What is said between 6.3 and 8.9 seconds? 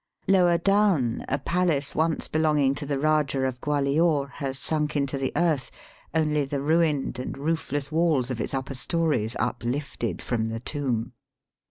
the ruined and roofless waUs of its upper